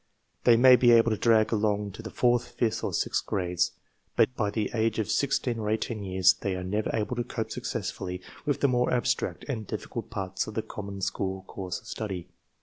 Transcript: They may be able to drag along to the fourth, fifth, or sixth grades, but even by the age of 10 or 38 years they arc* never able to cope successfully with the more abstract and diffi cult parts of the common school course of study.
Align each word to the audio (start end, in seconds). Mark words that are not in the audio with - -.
They 0.45 0.57
may 0.57 0.77
be 0.77 0.89
able 0.93 1.11
to 1.11 1.15
drag 1.15 1.51
along 1.51 1.91
to 1.91 2.01
the 2.01 2.09
fourth, 2.09 2.47
fifth, 2.53 2.83
or 2.83 2.91
sixth 2.91 3.23
grades, 3.23 3.73
but 4.15 4.29
even 4.29 4.33
by 4.35 4.49
the 4.49 4.71
age 4.73 4.97
of 4.97 5.05
10 5.15 5.59
or 5.59 5.69
38 5.77 5.91
years 6.01 6.33
they 6.33 6.55
arc* 6.55 6.65
never 6.65 6.89
able 6.91 7.15
to 7.17 7.23
cope 7.23 7.51
successfully 7.51 8.19
with 8.43 8.61
the 8.61 8.67
more 8.67 8.91
abstract 8.91 9.45
and 9.47 9.67
diffi 9.67 9.91
cult 9.91 10.09
parts 10.09 10.47
of 10.47 10.55
the 10.55 10.63
common 10.63 11.01
school 11.01 11.43
course 11.43 11.79
of 11.79 11.85
study. 11.85 12.29